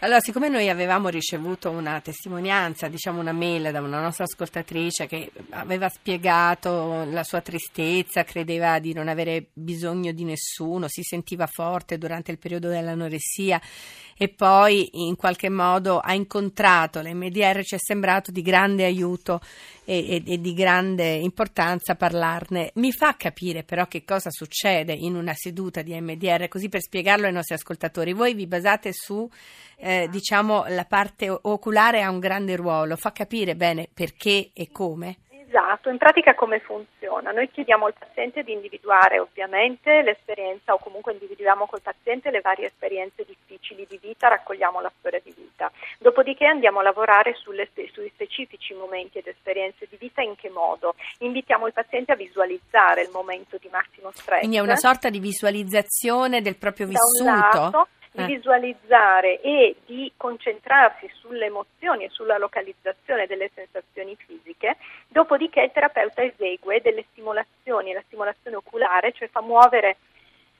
Allora, 0.03 0.19
siccome 0.19 0.49
noi 0.49 0.67
avevamo 0.67 1.07
ricevuto 1.07 1.69
una 1.69 2.01
testimonianza, 2.01 2.89
diciamo 2.89 3.21
una 3.21 3.31
mail 3.31 3.71
da 3.71 3.79
una 3.79 4.01
nostra 4.01 4.25
ascoltatrice 4.25 5.07
che 5.07 5.31
aveva 5.51 5.87
spiegato 5.87 7.05
la 7.09 7.23
sua 7.23 7.39
tristezza, 7.39 8.25
credeva 8.25 8.79
di 8.79 8.91
non 8.91 9.07
avere 9.07 9.45
bisogno 9.53 10.11
di 10.11 10.25
nessuno, 10.25 10.89
si 10.89 11.03
sentiva 11.03 11.47
forte 11.47 11.97
durante 11.97 12.31
il 12.31 12.37
periodo 12.37 12.67
dell'anoressia 12.67 13.61
e 14.23 14.29
poi 14.29 15.05
in 15.05 15.17
qualche 15.17 15.49
modo 15.49 15.99
ha 15.99 16.13
incontrato 16.13 17.01
l'MDR, 17.01 17.61
ci 17.61 17.75
è 17.75 17.77
sembrato 17.77 18.31
di 18.31 18.41
grande 18.41 18.85
aiuto 18.85 19.41
e, 19.83 19.97
e, 19.97 20.23
e, 20.25 20.39
di 20.39 20.53
grande 20.53 21.11
importanza 21.11 21.95
parlarne. 21.95 22.71
Mi 22.75 22.93
fa 22.93 23.17
capire 23.17 23.63
però 23.63 23.85
che 23.85 24.05
cosa 24.05 24.29
succede 24.31 24.93
in 24.93 25.17
una 25.17 25.33
seduta 25.35 25.81
di 25.81 25.99
MDR, 25.99 26.47
così 26.47 26.69
per 26.69 26.79
spiegarlo 26.79 27.25
ai 27.25 27.33
nostri 27.33 27.55
ascoltatori. 27.55 28.13
Voi 28.13 28.33
vi 28.33 28.47
basate 28.47 28.93
su, 28.93 29.29
eh, 29.75 30.07
diciamo, 30.09 30.67
la 30.69 30.85
parte 30.85 31.27
oculare 31.29 32.01
ha 32.01 32.09
un 32.09 32.19
grande 32.19 32.55
ruolo, 32.55 32.95
fa 32.95 33.11
capire 33.11 33.57
bene 33.57 33.89
perché 33.93 34.51
e 34.53 34.69
come? 34.71 35.17
Esatto, 35.53 35.89
in 35.89 35.99
pratica 35.99 36.33
come 36.33 36.59
funziona? 36.59 37.29
Noi 37.29 37.47
chiediamo 37.51 37.85
al 37.85 37.93
paziente 37.93 38.41
di 38.41 38.53
individuare 38.53 39.19
ovviamente 39.19 40.01
l'esperienza 40.01 40.73
o 40.73 40.79
comunque 40.79 41.11
individuiamo 41.11 41.67
col 41.67 41.83
paziente 41.83 42.31
le 42.31 42.41
varie 42.41 42.65
esperienze 42.65 43.23
difficili 43.23 43.85
di 43.87 43.99
vita, 44.01 44.29
raccogliamo 44.29 44.81
la 44.81 44.91
storia 44.97 45.21
di 45.23 45.31
vita. 45.37 45.71
Dopodiché 45.99 46.47
andiamo 46.47 46.79
a 46.79 46.81
lavorare 46.81 47.35
sulle, 47.35 47.69
sui 47.91 48.09
specifici 48.15 48.73
momenti 48.73 49.19
ed 49.19 49.27
esperienze 49.27 49.85
di 49.87 49.95
vita 49.97 50.23
in 50.23 50.35
che 50.35 50.49
modo? 50.49 50.95
Invitiamo 51.19 51.67
il 51.67 51.73
paziente 51.73 52.13
a 52.13 52.15
visualizzare 52.15 53.03
il 53.03 53.11
momento 53.11 53.57
di 53.61 53.69
massimo 53.71 54.09
stress. 54.11 54.39
Quindi 54.39 54.57
è 54.57 54.61
una 54.61 54.75
sorta 54.75 55.11
di 55.11 55.19
visualizzazione 55.19 56.41
del 56.41 56.57
proprio 56.57 56.87
vissuto? 56.87 57.23
Da 57.23 57.31
un 57.31 57.39
lato, 57.39 57.87
di 58.13 58.21
eh. 58.21 58.25
visualizzare 58.25 59.41
e 59.41 59.75
di 59.85 60.11
concentrarsi 60.15 61.09
sulle 61.13 61.47
emozioni 61.47 62.05
e 62.05 62.09
sulla 62.09 62.37
localizzazione 62.37 63.25
delle 63.27 63.49
sensazioni 63.53 64.15
fisiche, 64.15 64.77
dopodiché 65.07 65.61
il 65.61 65.71
terapeuta 65.71 66.23
esegue 66.23 66.81
delle 66.81 67.05
stimolazioni, 67.11 67.91
la 67.91 68.03
stimolazione 68.05 68.57
oculare, 68.57 69.11
cioè 69.13 69.27
fa 69.29 69.41
muovere 69.41 69.97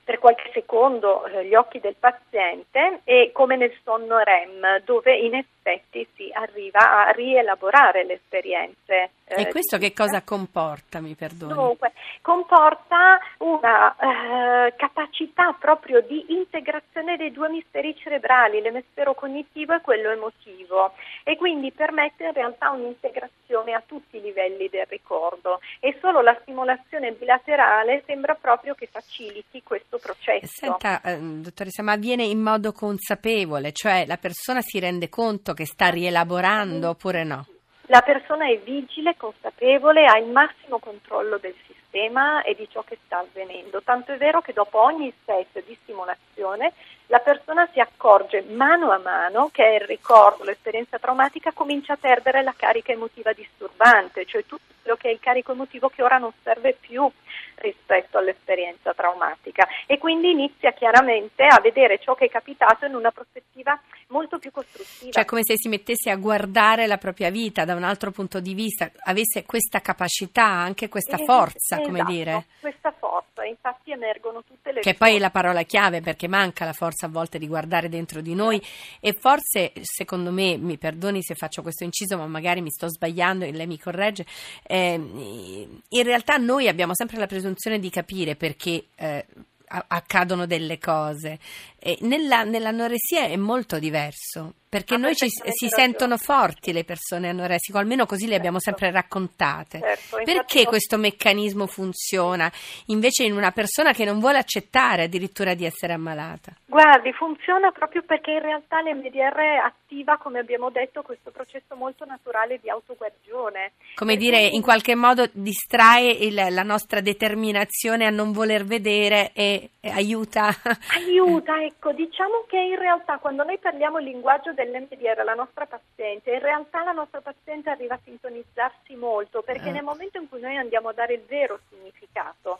per 0.04 0.18
qualche 0.18 0.50
secondo 0.52 1.24
eh, 1.26 1.46
gli 1.46 1.54
occhi 1.54 1.80
del 1.80 1.96
paziente 1.98 3.00
e 3.04 3.30
come 3.32 3.56
nel 3.56 3.74
sonno 3.82 4.18
REM, 4.18 4.82
dove 4.84 5.16
in 5.16 5.34
effetti 5.34 6.06
si 6.14 6.30
arriva 6.32 7.06
a 7.06 7.10
rielaborare 7.10 8.04
le 8.04 8.14
esperienze. 8.14 9.10
Eh, 9.26 9.42
e 9.42 9.48
questo 9.48 9.78
che 9.78 9.94
cosa 9.94 10.22
comporta, 10.22 11.00
mi 11.00 11.14
perdoni? 11.14 11.54
Dunque, 11.54 11.92
comporta 12.20 13.18
una 13.38 13.96
eh, 13.96 14.74
capacità 14.76 15.56
proprio 15.58 16.02
di 16.02 16.26
integrazione 16.28 17.16
dei 17.16 17.32
due 17.32 17.48
emisferi 17.48 17.96
cerebrali, 17.96 18.60
l'emisfero 18.60 19.14
cognitivo 19.14 19.74
e 19.74 19.80
quello 19.80 20.10
emotivo, 20.10 20.92
e 21.22 21.36
quindi 21.36 21.72
permette 21.72 22.24
in 22.24 22.32
realtà 22.32 22.70
un'integrazione 22.70 23.72
a 23.72 23.82
tutti 23.84 24.18
i 24.18 24.20
livelli 24.20 24.68
del 24.68 24.86
ricordo 24.86 25.60
e 25.80 25.96
solo 26.00 26.20
la 26.20 26.36
stimolazione 26.42 27.12
bilaterale 27.12 28.02
sembra 28.06 28.34
proprio 28.34 28.74
che 28.74 28.86
faciliti 28.86 29.62
questo 29.62 29.93
processo. 29.98 30.46
Senta, 30.46 31.00
eh, 31.02 31.18
dottoressa, 31.18 31.82
ma 31.82 31.92
avviene 31.92 32.24
in 32.24 32.40
modo 32.40 32.72
consapevole, 32.72 33.72
cioè 33.72 34.06
la 34.06 34.16
persona 34.16 34.60
si 34.60 34.78
rende 34.78 35.08
conto 35.08 35.52
che 35.52 35.66
sta 35.66 35.88
rielaborando 35.88 36.90
oppure 36.90 37.24
no? 37.24 37.46
La 37.88 38.00
persona 38.00 38.48
è 38.48 38.58
vigile, 38.58 39.14
consapevole, 39.16 40.06
ha 40.06 40.16
il 40.18 40.30
massimo 40.30 40.78
controllo 40.78 41.36
del 41.36 41.54
sistema 41.66 42.42
e 42.42 42.54
di 42.54 42.66
ciò 42.70 42.82
che 42.82 42.98
sta 43.04 43.18
avvenendo. 43.18 43.82
Tanto 43.82 44.12
è 44.12 44.16
vero 44.16 44.40
che 44.40 44.54
dopo 44.54 44.80
ogni 44.80 45.12
set 45.24 45.62
di 45.66 45.76
stimolazione 45.82 46.72
la 47.08 47.18
persona 47.18 47.68
si 47.72 47.80
accorge 47.80 48.42
mano 48.48 48.90
a 48.90 48.98
mano 48.98 49.50
che 49.52 49.78
il 49.80 49.86
ricordo, 49.86 50.44
l'esperienza 50.44 50.98
traumatica 50.98 51.52
comincia 51.52 51.92
a 51.92 51.98
perdere 52.00 52.42
la 52.42 52.54
carica 52.56 52.92
emotiva 52.92 53.34
disturbante, 53.34 54.24
cioè 54.24 54.46
tutto 54.46 54.72
quello 54.80 54.96
che 54.96 55.08
è 55.10 55.12
il 55.12 55.20
carico 55.20 55.52
emotivo 55.52 55.90
che 55.90 56.02
ora 56.02 56.16
non 56.16 56.32
serve 56.42 56.76
più 56.80 57.08
rispetto 57.56 58.18
all'esperienza 58.18 58.92
traumatica 58.94 59.66
e 59.86 59.98
quindi 59.98 60.30
inizia 60.30 60.72
chiaramente 60.72 61.44
a 61.44 61.60
vedere 61.60 61.98
ciò 61.98 62.14
che 62.14 62.26
è 62.26 62.28
capitato 62.28 62.86
in 62.86 62.94
una 62.94 63.10
prospettiva 63.10 63.78
molto 64.08 64.38
più 64.38 64.50
costruttiva. 64.50 65.12
Cioè 65.12 65.24
come 65.24 65.42
se 65.44 65.56
si 65.56 65.68
mettesse 65.68 66.10
a 66.10 66.16
guardare 66.16 66.86
la 66.86 66.98
propria 66.98 67.30
vita 67.30 67.64
da 67.64 67.74
un 67.74 67.84
altro 67.84 68.10
punto 68.10 68.40
di 68.40 68.54
vista, 68.54 68.90
avesse 69.04 69.44
questa 69.44 69.80
capacità, 69.80 70.44
anche 70.44 70.88
questa 70.88 71.18
forza, 71.18 71.76
esatto, 71.76 71.82
come 71.82 72.04
dire. 72.04 72.46
Questa 72.60 72.90
forza, 72.90 73.03
infatti 73.46 73.90
emergono 73.90 74.42
tutte 74.42 74.72
le 74.72 74.80
Che 74.80 74.94
poi 74.94 75.16
è 75.16 75.18
la 75.18 75.30
parola 75.30 75.62
chiave 75.62 76.00
perché 76.00 76.28
manca 76.28 76.64
la 76.64 76.72
forza 76.72 77.06
a 77.06 77.08
volte 77.08 77.38
di 77.38 77.46
guardare 77.46 77.88
dentro 77.88 78.20
di 78.20 78.34
noi. 78.34 78.62
E 79.00 79.12
forse, 79.12 79.72
secondo 79.82 80.30
me, 80.30 80.56
mi 80.56 80.78
perdoni 80.78 81.22
se 81.22 81.34
faccio 81.34 81.62
questo 81.62 81.84
inciso, 81.84 82.16
ma 82.16 82.26
magari 82.26 82.60
mi 82.60 82.70
sto 82.70 82.88
sbagliando 82.88 83.44
e 83.44 83.52
lei 83.52 83.66
mi 83.66 83.78
corregge, 83.78 84.24
eh, 84.66 84.94
in 84.94 86.02
realtà 86.02 86.36
noi 86.36 86.68
abbiamo 86.68 86.94
sempre 86.94 87.18
la 87.18 87.26
presunzione 87.26 87.78
di 87.78 87.90
capire 87.90 88.36
perché 88.36 88.86
eh, 88.96 89.26
accadono 89.66 90.46
delle 90.46 90.78
cose. 90.78 91.38
E 91.86 91.98
nella, 92.00 92.44
nell'anoressia 92.44 93.24
è 93.24 93.36
molto 93.36 93.78
diverso, 93.78 94.54
perché 94.70 94.94
ah, 94.94 94.96
noi 94.96 95.14
ci, 95.14 95.28
si 95.28 95.68
sentono 95.68 96.16
forti 96.16 96.72
le 96.72 96.82
persone 96.82 97.28
anoressiche, 97.28 97.76
o 97.76 97.80
almeno 97.80 98.06
così 98.06 98.26
le 98.26 98.36
abbiamo 98.36 98.58
certo. 98.58 98.78
sempre 98.78 98.98
raccontate. 98.98 99.80
Certo, 99.80 100.22
perché 100.24 100.64
questo 100.64 100.96
meccanismo 100.96 101.66
funziona 101.66 102.50
invece 102.86 103.24
in 103.24 103.36
una 103.36 103.50
persona 103.50 103.92
che 103.92 104.06
non 104.06 104.18
vuole 104.18 104.38
accettare 104.38 105.02
addirittura 105.02 105.52
di 105.52 105.66
essere 105.66 105.92
ammalata? 105.92 106.52
Guardi, 106.64 107.12
funziona 107.12 107.70
proprio 107.70 108.02
perché 108.02 108.30
in 108.30 108.40
realtà 108.40 108.80
l'MDR 108.80 109.62
attiva, 109.62 110.16
come 110.16 110.38
abbiamo 110.38 110.70
detto, 110.70 111.02
questo 111.02 111.30
processo 111.30 111.76
molto 111.76 112.06
naturale 112.06 112.58
di 112.62 112.70
autoguarigione. 112.70 113.72
Come 113.94 114.14
e 114.14 114.16
dire, 114.16 114.38
in 114.40 114.62
qualche 114.62 114.94
modo 114.94 115.28
distrae 115.32 116.10
il, 116.10 116.34
la 116.34 116.62
nostra 116.62 117.00
determinazione 117.00 118.06
a 118.06 118.10
non 118.10 118.32
voler 118.32 118.64
vedere 118.64 119.32
e, 119.34 119.68
e 119.80 119.90
aiuta. 119.90 120.48
Aiuta, 120.96 121.62
ecco 121.62 121.73
Ecco, 121.76 121.92
diciamo 121.92 122.44
che 122.48 122.58
in 122.58 122.78
realtà 122.78 123.18
quando 123.18 123.44
noi 123.44 123.58
parliamo 123.58 123.98
il 123.98 124.04
linguaggio 124.04 124.54
dell'MDR 124.54 125.18
alla 125.18 125.34
nostra 125.34 125.66
paziente, 125.66 126.32
in 126.32 126.40
realtà 126.40 126.82
la 126.82 126.92
nostra 126.92 127.20
paziente 127.20 127.68
arriva 127.68 127.94
a 127.94 128.00
sintonizzarsi 128.02 128.94
molto 128.96 129.42
perché 129.42 129.68
eh. 129.68 129.72
nel 129.72 129.82
momento 129.82 130.18
in 130.18 130.28
cui 130.28 130.40
noi 130.40 130.56
andiamo 130.56 130.88
a 130.88 130.92
dare 130.94 131.14
il 131.14 131.22
vero 131.26 131.60
significato 131.68 132.58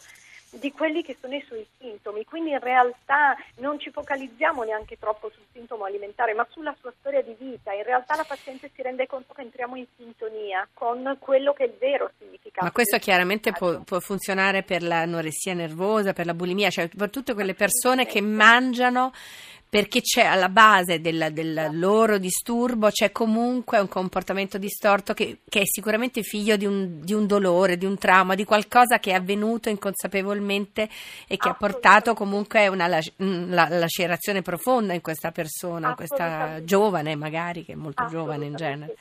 di 0.59 0.73
quelli 0.73 1.03
che 1.03 1.17
sono 1.21 1.35
i 1.35 1.45
suoi 1.47 1.67
sintomi, 1.79 2.25
quindi 2.25 2.51
in 2.51 2.61
realtà 2.61 3.37
non 3.57 3.79
ci 3.79 3.91
focalizziamo 3.91 4.63
neanche 4.63 4.99
troppo 4.99 5.31
sul 5.31 5.45
sintomo 5.53 5.85
alimentare, 5.85 6.35
ma 6.35 6.47
sulla 6.51 6.75
sua 6.81 6.93
storia 6.99 7.23
di 7.23 7.35
vita. 7.39 7.73
In 7.73 7.83
realtà 7.83 8.17
la 8.17 8.25
paziente 8.25 8.71
si 8.75 8.83
rende 8.83 9.07
conto 9.07 9.33
che 9.35 9.43
entriamo 9.43 9.77
in 9.77 9.87
sintonia 9.97 10.67
con 10.73 11.17
quello 11.19 11.53
che 11.53 11.65
è 11.65 11.67
il 11.67 11.75
vero 11.79 12.11
significato. 12.19 12.65
Ma 12.65 12.73
questo 12.73 12.99
chiaramente 12.99 13.53
può, 13.53 13.81
può, 13.81 14.01
funzionare 14.01 14.63
per 14.63 14.83
l'anoressia 14.83 15.55
nervosa, 15.55 16.13
per 16.13 16.27
la 16.27 16.35
bulimia, 16.35 16.71
cioè 16.71 16.89
per 16.89 17.11
tutte 17.11 17.35
quelle 17.35 17.55
persone 17.55 18.07
che 18.07 18.21
mangiano 18.21 19.13
perché 19.75 20.03
c'è 20.03 20.23
alla 20.23 20.51
base 20.51 21.01
del, 21.01 21.31
del, 21.33 21.71
loro 21.73 22.19
disturbo 22.19 22.91
c'è 22.91 23.11
comunque 23.11 23.81
un 23.81 23.89
comportamento 23.89 24.57
distorto 24.57 25.15
che, 25.15 25.39
che 25.49 25.63
è 25.63 25.65
sicuramente 25.65 26.23
figlio 26.23 26.55
di 26.55 26.65
un, 26.65 27.01
di 27.01 27.13
un, 27.13 27.27
dolore, 27.27 27.77
di 27.77 27.85
un 27.85 27.99
trauma, 27.99 28.37
di 28.37 28.45
qualcosa 28.45 29.01
che 29.01 29.11
è 29.11 29.15
avvenuto 29.15 29.71
inconsapevolmente 29.71 30.89
e 31.27 31.37
che 31.37 31.49
ha 31.49 31.55
portato 31.55 32.15
comunque 32.15 32.69
una 32.69 32.87
la, 32.87 33.01
lacerazione 33.69 34.43
profonda 34.43 34.93
in 34.93 35.01
questa 35.01 35.33
persona, 35.33 35.89
in 35.89 35.97
questa 35.97 36.63
giovane 36.63 37.17
magari, 37.17 37.65
che 37.65 37.73
è 37.73 37.75
molto 37.75 38.07
giovane 38.07 38.45
in 38.45 38.55
genere. 38.55 38.95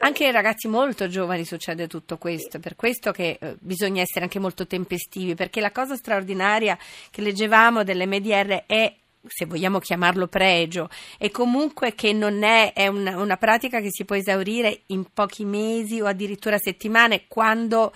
Anche 0.00 0.26
ai 0.26 0.32
ragazzi 0.32 0.68
molto 0.68 1.08
giovani 1.08 1.46
succede 1.46 1.86
tutto 1.86 2.18
questo, 2.18 2.58
per 2.58 2.76
questo 2.76 3.10
che 3.10 3.38
eh, 3.40 3.56
bisogna 3.58 4.02
essere 4.02 4.26
anche 4.26 4.38
molto 4.38 4.66
tempestivi, 4.66 5.34
perché 5.34 5.62
la 5.62 5.72
cosa 5.72 5.96
straordinaria 5.96 6.76
che 7.10 7.22
leggevamo 7.22 7.84
dell'MDR 7.84 8.64
è 8.66 8.94
se 9.28 9.46
vogliamo 9.46 9.78
chiamarlo 9.78 10.26
pregio, 10.26 10.88
e 11.18 11.30
comunque 11.30 11.94
che 11.94 12.12
non 12.12 12.42
è, 12.42 12.72
è 12.72 12.86
una, 12.86 13.16
una, 13.20 13.36
pratica 13.36 13.80
che 13.80 13.90
si 13.90 14.04
può 14.04 14.16
esaurire 14.16 14.82
in 14.86 15.12
pochi 15.12 15.44
mesi 15.44 16.00
o 16.00 16.06
addirittura 16.06 16.58
settimane 16.58 17.26
quando 17.28 17.92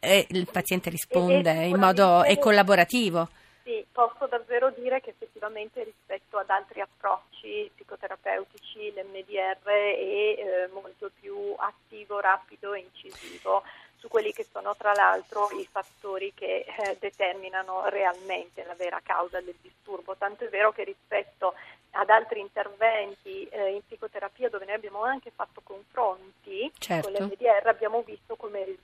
eh, 0.00 0.26
il 0.30 0.48
paziente 0.50 0.90
risponde 0.90 1.50
in 1.64 1.78
modo 1.78 2.22
è 2.22 2.38
collaborativo. 2.38 3.28
Sì, 3.64 3.84
posso 3.92 4.26
davvero 4.26 4.72
dire 4.78 5.02
che 5.02 5.10
effettivamente 5.10 5.84
rispetto 5.84 6.38
ad 6.38 6.48
altri 6.48 6.80
approcci 6.80 7.70
psicoterapeutici 7.74 8.94
l'MDR 8.94 9.66
è 9.66 9.92
eh, 9.98 10.70
molto 10.72 11.10
più 11.20 11.36
attivo, 11.58 12.18
rapido 12.18 12.72
e 12.72 12.80
incisivo 12.80 13.62
su 13.98 14.08
quelli 14.08 14.32
che 14.32 14.46
sono 14.50 14.74
tra 14.76 14.92
l'altro 14.94 15.48
i 15.58 15.66
fattori 15.70 16.32
che 16.34 16.64
eh, 16.66 16.96
determinano 16.98 17.88
realmente 17.88 18.64
la 18.64 18.74
vera 18.74 19.00
causa 19.02 19.40
del 19.40 19.56
disturbo, 19.60 20.16
tanto 20.16 20.44
è 20.44 20.48
vero 20.48 20.72
che 20.72 20.84
rispetto 20.84 21.54
ad 21.92 22.10
altri 22.10 22.40
interventi 22.40 23.44
eh, 23.48 23.72
in 23.72 23.80
psicoterapia 23.84 24.48
dove 24.48 24.64
noi 24.66 24.74
abbiamo 24.74 25.02
anche 25.02 25.32
fatto 25.34 25.60
confronti 25.64 26.70
certo. 26.78 27.10
con 27.10 27.26
l'MDR 27.26 27.66
abbiamo 27.66 28.02
visto 28.02 28.36
come 28.36 28.60
i 28.60 28.78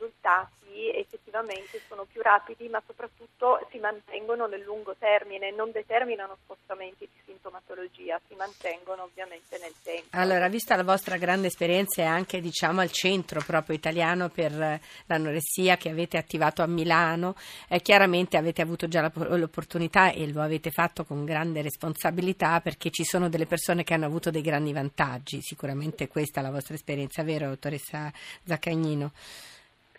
risultati 0.75 0.91
effettivamente 0.99 1.81
sono 1.89 2.05
più 2.11 2.21
rapidi 2.21 2.69
ma 2.69 2.83
soprattutto 2.85 3.67
si 3.71 3.79
mantengono 3.79 4.47
nel 4.47 4.63
lungo 4.63 4.95
termine, 4.99 5.53
non 5.53 5.71
determinano 5.71 6.37
spostamenti 6.43 7.09
di 7.11 7.21
sintomatologia, 7.25 8.21
si 8.29 8.35
mantengono 8.35 9.05
ovviamente 9.05 9.59
nel 9.61 9.73
tempo. 9.83 10.09
Allora, 10.11 10.49
vista 10.49 10.77
la 10.77 10.83
vostra 10.83 11.17
grande 11.17 11.47
esperienza 11.49 12.03
e 12.03 12.05
anche 12.05 12.41
diciamo 12.41 12.81
al 12.81 12.91
centro 12.91 13.41
proprio 13.45 13.77
italiano 13.77 14.29
per 14.29 14.81
l'anoressia 15.07 15.77
che 15.77 15.91
avete 15.91 16.17
attivato 16.19 16.63
a 16.63 16.67
Milano, 16.67 17.35
eh, 17.69 17.81
chiaramente 17.81 18.37
avete 18.37 18.63
avuto 18.63 18.89
già 18.89 19.11
l'opportunità 19.15 20.11
e 20.11 20.31
lo 20.33 20.43
avete 20.43 20.71
fatto 20.71 21.05
con 21.05 21.25
grande 21.25 21.63
responsabilità 21.63 22.61
perché 22.61 22.91
ci 22.91 23.05
sono 23.05 23.29
delle 23.29 23.47
persone 23.47 23.85
che 23.85 23.95
hanno 23.95 24.07
avuto 24.07 24.31
dei 24.31 24.43
grandi 24.43 24.73
vantaggi, 24.73 25.41
sicuramente 25.41 26.09
questa 26.09 26.41
è 26.41 26.43
la 26.43 26.51
vostra 26.51 26.75
esperienza, 26.75 27.23
vero 27.23 27.49
dottoressa 27.49 28.13
Zaccagnino? 28.45 29.13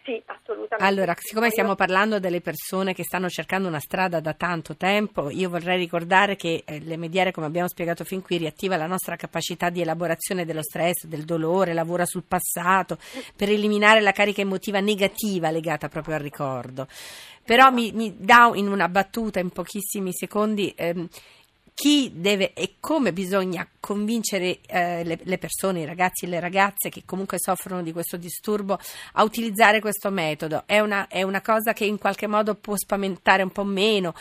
Sì, 0.05 0.21
assolutamente. 0.27 0.85
Allora, 0.85 1.15
siccome 1.17 1.49
stiamo 1.49 1.73
parlando 1.73 2.19
delle 2.19 2.39
persone 2.39 2.93
che 2.93 3.03
stanno 3.03 3.27
cercando 3.27 3.67
una 3.67 3.79
strada 3.79 4.19
da 4.19 4.35
tanto 4.35 4.75
tempo, 4.75 5.31
io 5.31 5.49
vorrei 5.49 5.79
ricordare 5.79 6.35
che 6.35 6.61
eh, 6.63 6.79
l'MDR, 6.79 7.31
come 7.31 7.47
abbiamo 7.47 7.67
spiegato 7.67 8.03
fin 8.03 8.21
qui, 8.21 8.37
riattiva 8.37 8.77
la 8.77 8.85
nostra 8.85 9.15
capacità 9.15 9.71
di 9.71 9.81
elaborazione 9.81 10.45
dello 10.45 10.61
stress, 10.61 11.05
del 11.05 11.25
dolore, 11.25 11.73
lavora 11.73 12.05
sul 12.05 12.23
passato 12.23 12.99
per 13.35 13.49
eliminare 13.49 13.99
la 13.99 14.11
carica 14.11 14.41
emotiva 14.41 14.79
negativa 14.79 15.49
legata 15.49 15.87
proprio 15.87 16.13
al 16.13 16.21
ricordo. 16.21 16.87
Però 17.43 17.71
mi, 17.71 17.91
mi 17.91 18.15
dà 18.15 18.51
in 18.53 18.67
una 18.67 18.87
battuta, 18.87 19.39
in 19.39 19.49
pochissimi 19.49 20.13
secondi, 20.13 20.71
ehm, 20.77 21.07
chi 21.75 22.09
deve 22.15 22.53
e 22.53 22.75
come 22.79 23.11
bisogna 23.11 23.67
convincere 23.81 24.59
eh, 24.65 25.03
le, 25.03 25.19
le, 25.21 25.37
persone, 25.37 25.81
i 25.81 25.85
ragazzi 25.85 26.23
e 26.23 26.29
le 26.29 26.39
ragazze 26.39 26.87
che 26.87 27.03
comunque 27.05 27.37
soffrono 27.37 27.83
di 27.83 27.91
questo 27.91 28.15
disturbo 28.15 28.79
a 29.13 29.23
utilizzare 29.23 29.81
questo 29.81 30.09
metodo. 30.09 30.63
È 30.65 30.79
una, 30.79 31.07
è 31.09 31.21
una 31.21 31.41
cosa 31.41 31.73
che 31.73 31.83
in 31.83 31.97
qualche 31.97 32.27
modo 32.27 32.55
può 32.55 32.77
spaventare 32.77 33.43
un 33.43 33.51
po' 33.51 33.65
meno, 33.65 34.15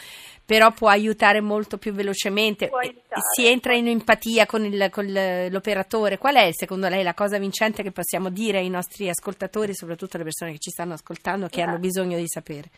però 0.44 0.72
può 0.72 0.88
aiutare 0.88 1.40
molto 1.40 1.78
più 1.78 1.92
velocemente. 1.92 2.70
Si 3.36 3.46
entra 3.46 3.72
in 3.76 3.86
empatia 3.86 4.46
con, 4.46 4.64
il, 4.64 4.88
con 4.90 5.06
l'operatore. 5.48 6.18
Qual 6.18 6.34
è 6.34 6.48
secondo 6.52 6.88
lei 6.88 7.04
la 7.04 7.14
cosa 7.14 7.38
vincente 7.38 7.84
che 7.84 7.92
possiamo 7.92 8.30
dire 8.30 8.58
ai 8.58 8.68
nostri 8.68 9.08
ascoltatori, 9.08 9.76
soprattutto 9.76 10.16
alle 10.16 10.24
persone 10.24 10.50
che 10.50 10.58
ci 10.58 10.70
stanno 10.70 10.94
ascoltando, 10.94 11.46
che 11.46 11.62
hanno 11.62 11.78
bisogno 11.78 12.18
di 12.18 12.26
sapere? 12.26 12.68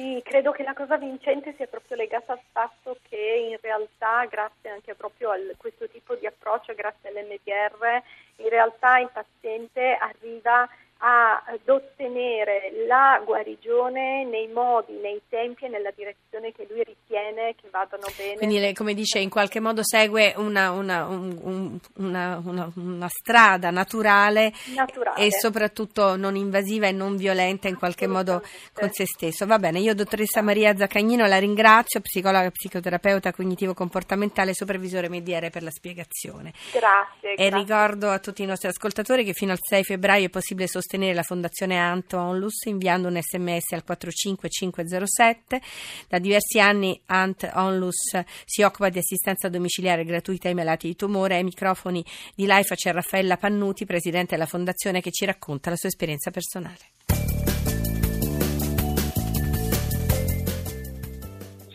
Sì, 0.00 0.18
credo 0.24 0.50
che 0.50 0.62
la 0.62 0.72
cosa 0.72 0.96
vincente 0.96 1.52
sia 1.56 1.66
proprio 1.66 1.94
legata 1.98 2.32
al 2.32 2.40
fatto 2.52 2.96
che 3.06 3.48
in 3.50 3.58
realtà, 3.60 4.24
grazie 4.24 4.70
anche 4.70 4.94
proprio 4.94 5.28
a 5.30 5.36
questo 5.58 5.90
tipo 5.90 6.14
di 6.14 6.24
approccio, 6.24 6.72
grazie 6.74 7.10
all'MDR, 7.10 8.02
in 8.36 8.48
realtà 8.48 8.98
il 8.98 9.10
paziente 9.12 9.92
arriva 10.00 10.66
ad 11.02 11.66
ottenere 11.66 12.84
la 12.86 13.22
guarigione 13.24 14.24
nei 14.24 14.48
modi, 14.48 14.92
nei 15.00 15.20
tempi 15.30 15.64
e 15.64 15.68
nella 15.68 15.90
direzione 15.96 16.52
che 16.52 16.66
lui 16.68 16.84
ritiene 16.84 17.54
che 17.54 17.68
vadano 17.70 18.06
bene. 18.16 18.36
Quindi 18.36 18.74
come 18.74 18.92
dice, 18.92 19.18
in 19.18 19.30
qualche 19.30 19.60
modo 19.60 19.80
segue 19.82 20.34
una, 20.36 20.72
una, 20.72 21.06
un, 21.06 21.78
una, 21.96 22.42
una 22.74 23.08
strada 23.08 23.70
naturale, 23.70 24.52
naturale, 24.74 25.22
e 25.22 25.30
soprattutto 25.32 26.16
non 26.16 26.36
invasiva 26.36 26.86
e 26.86 26.92
non 26.92 27.16
violenta 27.16 27.68
in 27.68 27.78
qualche 27.78 28.06
modo 28.06 28.42
con 28.74 28.90
se 28.90 29.06
stesso. 29.06 29.46
Va 29.46 29.58
bene, 29.58 29.78
io 29.78 29.94
dottoressa 29.94 30.42
Maria 30.42 30.76
Zaccagnino 30.76 31.24
la 31.26 31.38
ringrazio, 31.38 32.02
psicologa, 32.02 32.50
psicoterapeuta 32.50 33.32
cognitivo-comportamentale, 33.32 34.52
supervisore 34.52 35.08
mediere 35.08 35.48
per 35.48 35.62
la 35.62 35.70
spiegazione. 35.70 36.52
Grazie. 36.72 37.32
E 37.32 37.48
grazie. 37.48 37.58
ricordo 37.58 38.10
a 38.10 38.18
tutti 38.18 38.42
i 38.42 38.46
nostri 38.46 38.68
ascoltatori 38.68 39.24
che 39.24 39.32
fino 39.32 39.52
al 39.52 39.58
6 39.62 39.82
febbraio 39.82 40.26
è 40.26 40.28
possibile 40.28 40.66
sostenere 40.66 40.88
sostenere 40.90 41.14
la 41.14 41.22
Fondazione 41.22 41.78
Ant 41.78 42.12
Onlus 42.14 42.64
inviando 42.64 43.06
un 43.06 43.16
sms 43.20 43.72
al 43.74 43.84
45507. 43.84 45.60
Da 46.08 46.18
diversi 46.18 46.58
anni 46.58 47.00
Ant 47.06 47.48
Onlus 47.54 48.18
si 48.44 48.62
occupa 48.62 48.88
di 48.88 48.98
assistenza 48.98 49.48
domiciliare 49.48 50.02
gratuita 50.04 50.48
ai 50.48 50.54
malati 50.54 50.88
di 50.88 50.96
tumore. 50.96 51.36
Ai 51.36 51.44
microfoni 51.44 52.04
di 52.34 52.44
Life 52.44 52.74
c'è 52.74 52.90
Raffaella 52.90 53.36
Pannuti, 53.36 53.84
presidente 53.84 54.34
della 54.34 54.46
Fondazione, 54.46 55.00
che 55.00 55.12
ci 55.12 55.24
racconta 55.24 55.70
la 55.70 55.76
sua 55.76 55.90
esperienza 55.90 56.32
personale. 56.32 56.78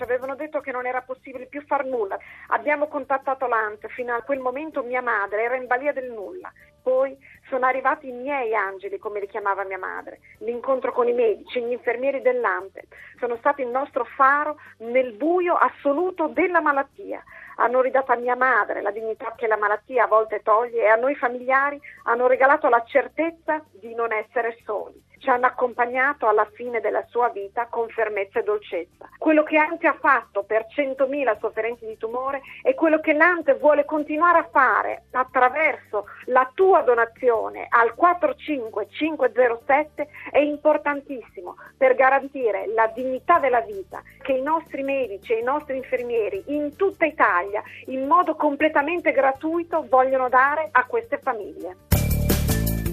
avevano 0.06 0.36
detto 0.36 0.62
che 0.62 0.72
non 0.72 0.86
era 0.86 1.02
possibile 1.02 1.48
più 1.48 1.62
far 1.66 1.86
nulla. 1.86 2.18
Abbiamo 2.50 2.88
contattato 2.88 3.48
l'ANT, 3.48 3.88
fino 3.88 4.14
a 4.14 4.22
quel 4.22 4.40
momento 4.40 4.84
mia 4.84 5.02
madre 5.02 5.44
era 5.44 5.56
in 5.56 5.68
balia 5.68 5.92
del 5.92 6.12
nulla. 6.12 6.52
Poi 6.82 7.18
sono 7.48 7.66
arrivati 7.66 8.08
i 8.08 8.12
miei 8.12 8.56
angeli, 8.56 8.98
come 8.98 9.20
li 9.20 9.28
chiamava 9.28 9.64
mia 9.64 9.78
madre, 9.78 10.20
l'incontro 10.40 10.92
con 10.92 11.08
i 11.08 11.14
medici, 11.14 11.62
gli 11.62 11.72
infermieri 11.72 12.22
dell'ANT. 12.22 12.80
Sono 13.20 13.36
stati 13.38 13.62
il 13.62 13.68
nostro 13.68 14.04
faro 14.04 14.58
nel 14.80 15.14
buio 15.14 15.56
assoluto 15.56 16.28
della 16.28 16.62
malattia. 16.62 17.24
Hanno 17.58 17.82
ridato 17.82 18.12
a 18.12 18.18
mia 18.18 18.36
madre 18.36 18.82
la 18.82 18.92
dignità 18.92 19.34
che 19.36 19.48
la 19.48 19.58
malattia 19.58 20.04
a 20.04 20.08
volte 20.08 20.42
toglie 20.44 20.84
e 20.84 20.88
a 20.88 20.96
noi 20.96 21.16
familiari 21.16 21.80
hanno 22.04 22.28
regalato 22.28 22.68
la 22.68 22.84
certezza 22.86 23.64
di 23.72 23.94
non 23.96 24.12
essere 24.12 24.58
soli 24.66 25.02
ci 25.26 25.32
hanno 25.32 25.48
accompagnato 25.48 26.28
alla 26.28 26.48
fine 26.54 26.80
della 26.80 27.04
sua 27.08 27.30
vita 27.30 27.66
con 27.66 27.90
fermezza 27.90 28.40
e 28.40 28.44
dolcezza. 28.44 29.10
Quello 29.18 29.42
che 29.42 29.58
Ante 29.58 29.88
ha 29.88 29.98
fatto 30.00 30.44
per 30.44 30.68
100.000 30.70 31.40
sofferenti 31.40 31.88
di 31.88 31.98
tumore 31.98 32.44
è 32.62 32.76
quello 32.76 33.00
che 33.00 33.14
l'Ante 33.14 33.56
vuole 33.56 33.86
continuare 33.86 34.38
a 34.38 34.48
fare 34.52 35.06
attraverso 35.12 36.06
la 36.26 36.48
tua 36.54 36.82
donazione 36.82 37.66
al 37.70 37.96
45507 37.96 40.08
è 40.30 40.38
importantissimo 40.38 41.56
per 41.76 41.96
garantire 41.96 42.68
la 42.76 42.86
dignità 42.94 43.40
della 43.40 43.62
vita 43.62 44.04
che 44.22 44.34
i 44.34 44.44
nostri 44.44 44.84
medici 44.84 45.34
e 45.34 45.40
i 45.40 45.44
nostri 45.44 45.78
infermieri 45.78 46.44
in 46.48 46.76
tutta 46.76 47.06
Italia 47.06 47.64
in 47.88 48.06
modo 48.06 48.36
completamente 48.36 49.12
gratuito 49.12 49.88
vogliono 49.90 50.30
dare 50.30 50.70
a 50.72 50.86
queste 50.86 51.18
famiglie. 51.18 52.05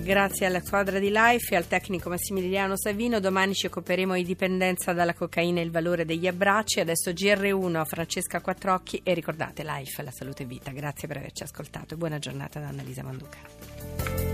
Grazie 0.02 0.46
alla 0.46 0.60
squadra 0.60 0.98
di 0.98 1.12
Life 1.12 1.54
e 1.54 1.56
al 1.56 1.68
tecnico 1.68 2.08
Massimiliano 2.08 2.76
Savino. 2.76 3.20
Domani 3.20 3.54
ci 3.54 3.66
occuperemo 3.66 4.14
di 4.14 4.24
dipendenza 4.24 4.92
dalla 4.92 5.14
cocaina 5.14 5.60
e 5.60 5.62
il 5.62 5.70
valore 5.70 6.04
degli 6.04 6.26
abbracci. 6.26 6.80
Adesso 6.80 7.12
GR1, 7.12 7.84
Francesca 7.84 8.40
Quattrocchi 8.40 9.00
e 9.04 9.14
ricordate 9.14 9.62
Life, 9.62 10.02
la 10.02 10.10
salute 10.10 10.42
e 10.42 10.46
vita. 10.46 10.72
Grazie 10.72 11.06
per 11.06 11.18
averci 11.18 11.44
ascoltato 11.44 11.94
e 11.94 11.96
buona 11.96 12.18
giornata 12.18 12.58
da 12.58 12.66
Annalisa 12.66 13.04
Manduca. 13.04 14.31